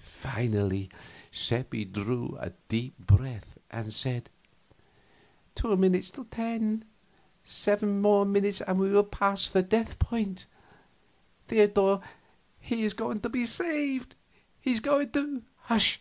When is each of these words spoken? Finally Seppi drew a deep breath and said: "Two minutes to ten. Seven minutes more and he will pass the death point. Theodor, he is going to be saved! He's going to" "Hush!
Finally 0.00 0.88
Seppi 1.30 1.84
drew 1.84 2.38
a 2.40 2.54
deep 2.70 2.96
breath 2.98 3.58
and 3.70 3.92
said: 3.92 4.30
"Two 5.54 5.76
minutes 5.76 6.10
to 6.12 6.24
ten. 6.30 6.86
Seven 7.44 8.00
minutes 8.00 8.60
more 8.66 8.70
and 8.74 8.82
he 8.82 8.88
will 8.90 9.04
pass 9.04 9.50
the 9.50 9.62
death 9.62 9.98
point. 9.98 10.46
Theodor, 11.48 12.00
he 12.58 12.82
is 12.82 12.94
going 12.94 13.20
to 13.20 13.28
be 13.28 13.44
saved! 13.44 14.14
He's 14.58 14.80
going 14.80 15.10
to" 15.10 15.42
"Hush! 15.64 16.00